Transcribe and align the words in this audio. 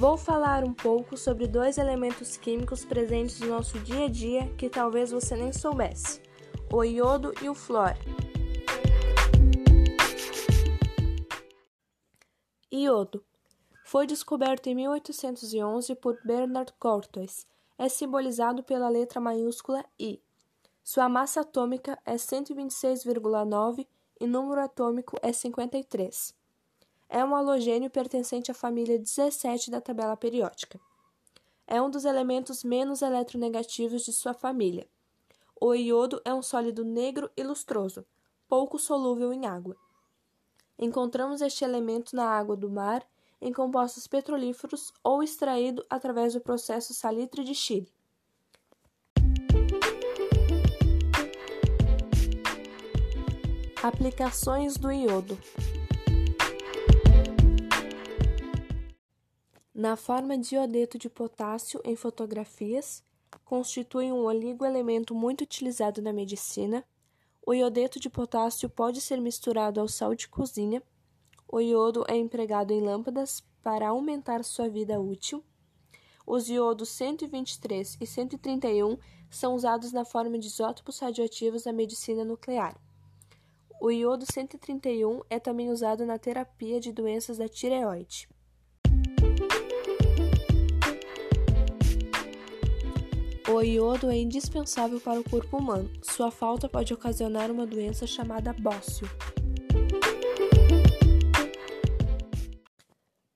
Vou 0.00 0.16
falar 0.16 0.64
um 0.64 0.72
pouco 0.72 1.14
sobre 1.14 1.46
dois 1.46 1.76
elementos 1.76 2.38
químicos 2.38 2.86
presentes 2.86 3.38
no 3.38 3.48
nosso 3.48 3.78
dia 3.80 4.06
a 4.06 4.08
dia 4.08 4.48
que 4.56 4.70
talvez 4.70 5.10
você 5.10 5.36
nem 5.36 5.52
soubesse: 5.52 6.22
o 6.72 6.82
iodo 6.82 7.34
e 7.42 7.50
o 7.50 7.54
flúor. 7.54 7.92
Iodo 12.72 13.22
foi 13.84 14.06
descoberto 14.06 14.68
em 14.68 14.74
1811 14.74 15.94
por 15.96 16.18
Bernard 16.24 16.72
Cortois. 16.78 17.46
É 17.76 17.86
simbolizado 17.90 18.62
pela 18.62 18.88
letra 18.88 19.20
maiúscula 19.20 19.84
I. 19.98 20.18
Sua 20.82 21.10
massa 21.10 21.42
atômica 21.42 21.98
é 22.06 22.14
126,9 22.14 23.86
e 24.18 24.26
número 24.26 24.62
atômico 24.62 25.18
é 25.20 25.30
53. 25.30 26.39
É 27.12 27.24
um 27.24 27.34
halogênio 27.34 27.90
pertencente 27.90 28.52
à 28.52 28.54
família 28.54 28.96
17 28.96 29.68
da 29.68 29.80
tabela 29.80 30.16
periódica. 30.16 30.80
É 31.66 31.82
um 31.82 31.90
dos 31.90 32.04
elementos 32.04 32.62
menos 32.62 33.02
eletronegativos 33.02 34.04
de 34.04 34.12
sua 34.12 34.32
família. 34.32 34.88
O 35.60 35.74
iodo 35.74 36.22
é 36.24 36.32
um 36.32 36.40
sólido 36.40 36.84
negro 36.84 37.28
e 37.36 37.42
lustroso, 37.42 38.06
pouco 38.48 38.78
solúvel 38.78 39.32
em 39.32 39.44
água. 39.44 39.76
Encontramos 40.78 41.40
este 41.40 41.64
elemento 41.64 42.14
na 42.14 42.26
água 42.26 42.56
do 42.56 42.70
mar, 42.70 43.04
em 43.40 43.52
compostos 43.52 44.06
petrolíferos 44.06 44.92
ou 45.02 45.20
extraído 45.20 45.84
através 45.90 46.34
do 46.34 46.40
processo 46.40 46.94
salitre 46.94 47.42
de 47.42 47.56
Chile. 47.56 47.92
Aplicações 53.82 54.76
do 54.76 54.92
iodo. 54.92 55.36
Na 59.80 59.96
forma 59.96 60.36
de 60.36 60.56
iodeto 60.56 60.98
de 60.98 61.08
potássio 61.08 61.80
em 61.86 61.96
fotografias, 61.96 63.02
constitui 63.46 64.12
um 64.12 64.24
oligoelemento 64.24 65.14
muito 65.14 65.40
utilizado 65.40 66.02
na 66.02 66.12
medicina. 66.12 66.84
O 67.46 67.54
iodeto 67.54 67.98
de 67.98 68.10
potássio 68.10 68.68
pode 68.68 69.00
ser 69.00 69.18
misturado 69.18 69.80
ao 69.80 69.88
sal 69.88 70.14
de 70.14 70.28
cozinha. 70.28 70.82
O 71.48 71.62
iodo 71.62 72.04
é 72.08 72.14
empregado 72.14 72.74
em 72.74 72.82
lâmpadas 72.82 73.42
para 73.62 73.88
aumentar 73.88 74.44
sua 74.44 74.68
vida 74.68 75.00
útil. 75.00 75.42
Os 76.26 76.50
iodos 76.50 76.90
123 76.90 77.96
e 78.02 78.06
131 78.06 78.98
são 79.30 79.54
usados 79.54 79.92
na 79.92 80.04
forma 80.04 80.38
de 80.38 80.48
isótopos 80.48 80.98
radioativos 80.98 81.64
na 81.64 81.72
medicina 81.72 82.22
nuclear. 82.22 82.78
O 83.80 83.90
iodo 83.90 84.30
131 84.30 85.22
é 85.30 85.38
também 85.38 85.70
usado 85.70 86.04
na 86.04 86.18
terapia 86.18 86.78
de 86.78 86.92
doenças 86.92 87.38
da 87.38 87.48
tireoide. 87.48 88.28
O 93.48 93.62
iodo 93.62 94.10
é 94.10 94.16
indispensável 94.16 95.00
para 95.00 95.20
o 95.20 95.28
corpo 95.28 95.56
humano. 95.56 95.90
Sua 96.02 96.30
falta 96.30 96.68
pode 96.68 96.92
ocasionar 96.92 97.50
uma 97.50 97.66
doença 97.66 98.06
chamada 98.06 98.52
bócio. 98.52 99.08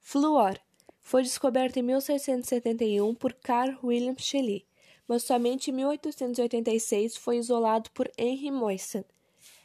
Fluor 0.00 0.58
foi 1.00 1.22
descoberto 1.22 1.76
em 1.76 1.82
1671 1.82 3.14
por 3.14 3.32
Carl 3.34 3.78
William 3.82 4.14
Scheele, 4.18 4.66
mas 5.06 5.22
somente 5.22 5.70
em 5.70 5.74
1886 5.74 7.16
foi 7.16 7.38
isolado 7.38 7.90
por 7.92 8.10
Henry 8.18 8.50
Moissan 8.50 9.04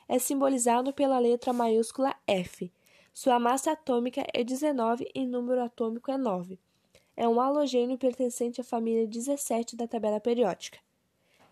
é 0.08 0.20
simbolizado 0.20 0.94
pela 0.94 1.20
letra 1.20 1.52
maiúscula 1.52 2.16
F. 2.28 2.72
Sua 3.14 3.40
massa 3.40 3.72
atômica 3.72 4.26
é 4.34 4.44
19 4.44 5.10
e 5.14 5.26
número 5.26 5.64
atômico 5.64 6.12
é 6.12 6.18
9. 6.18 6.60
É 7.18 7.28
um 7.28 7.40
halogênio 7.40 7.98
pertencente 7.98 8.60
à 8.60 8.64
família 8.64 9.08
17 9.08 9.76
da 9.76 9.88
tabela 9.88 10.20
periódica. 10.20 10.80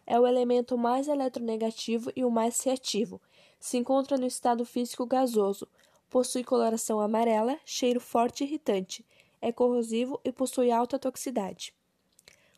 É 0.06 0.20
o 0.20 0.28
elemento 0.28 0.78
mais 0.78 1.08
eletronegativo 1.08 2.12
e 2.16 2.26
o 2.26 2.30
mais 2.30 2.60
reativo. 2.62 3.22
Se 3.60 3.78
encontra 3.78 4.18
no 4.18 4.26
estado 4.26 4.66
físico 4.66 5.06
gasoso. 5.06 5.68
Possui 6.10 6.44
coloração 6.44 7.00
amarela, 7.00 7.58
cheiro 7.66 8.02
forte 8.02 8.44
e 8.44 8.48
irritante. 8.48 9.06
É 9.42 9.52
corrosivo 9.52 10.20
e 10.24 10.32
possui 10.32 10.70
alta 10.70 11.00
toxicidade. 11.00 11.74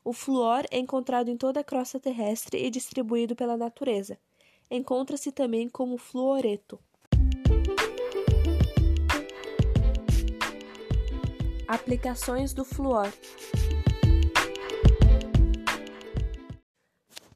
O 0.04 0.12
fluor 0.12 0.66
é 0.72 0.80
encontrado 0.80 1.30
em 1.30 1.38
toda 1.38 1.60
a 1.60 1.64
crosta 1.64 2.00
terrestre 2.00 2.64
e 2.64 2.70
distribuído 2.70 3.36
pela 3.36 3.56
natureza. 3.56 4.20
Encontra-se 4.70 5.32
também 5.32 5.70
como 5.70 5.98
fluoreto. 5.98 6.80
Aplicações 11.68 12.54
do 12.54 12.64
fluor. 12.64 13.12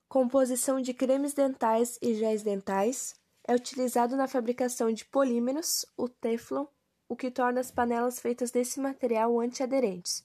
Composição 0.08 0.80
de 0.82 0.94
cremes 0.94 1.34
dentais 1.34 1.98
e 2.02 2.14
géis 2.16 2.44
dentais. 2.44 3.16
É 3.48 3.56
utilizado 3.56 4.16
na 4.16 4.28
fabricação 4.28 4.92
de 4.92 5.06
polímeros, 5.06 5.86
o 5.98 6.08
teflon, 6.08 6.66
o 7.08 7.16
que 7.16 7.32
torna 7.32 7.60
as 7.60 7.72
panelas 7.72 8.20
feitas 8.20 8.52
desse 8.52 8.80
material 8.80 9.40
antiaderentes. 9.40 10.24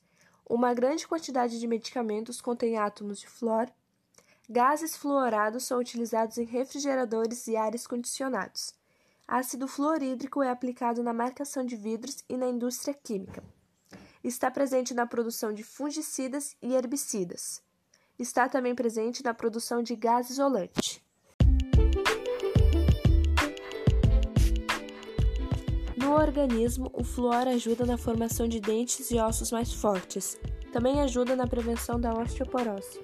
Uma 0.49 0.75
grande 0.75 1.07
quantidade 1.09 1.59
de 1.59 1.67
medicamentos 1.67 2.41
contém 2.41 2.77
átomos 2.77 3.19
de 3.19 3.27
flúor, 3.27 3.71
Gases 4.49 4.95
fluorados 4.95 5.65
são 5.65 5.79
utilizados 5.79 6.37
em 6.37 6.45
refrigeradores 6.45 7.47
e 7.47 7.57
ares 7.57 7.87
condicionados. 7.87 8.75
Ácido 9.27 9.67
fluorídrico 9.67 10.43
é 10.43 10.51
aplicado 10.51 11.03
na 11.03 11.15
marcação 11.15 11.65
de 11.65 11.77
vidros 11.77 12.23
e 12.29 12.37
na 12.37 12.47
indústria 12.47 12.93
química. 12.93 13.43
Está 14.25 14.51
presente 14.51 14.95
na 14.95 15.07
produção 15.07 15.53
de 15.53 15.63
fungicidas 15.63 16.57
e 16.63 16.73
herbicidas. 16.73 17.63
Está 18.19 18.49
também 18.49 18.75
presente 18.75 19.23
na 19.23 19.35
produção 19.35 19.83
de 19.83 19.95
gás 19.95 20.31
isolante. 20.31 21.05
No 25.95 26.15
organismo, 26.15 26.91
o 26.95 27.05
flúor 27.05 27.47
ajuda 27.49 27.85
na 27.85 27.99
formação 27.99 28.49
de 28.49 28.61
dentes 28.61 29.11
e 29.11 29.19
ossos 29.19 29.53
mais 29.53 29.75
fortes. 29.75 30.39
Também 30.73 31.03
ajuda 31.03 31.37
na 31.37 31.47
prevenção 31.47 32.01
da 32.01 32.15
osteoporose. 32.15 32.99